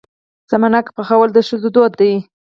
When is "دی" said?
1.99-2.13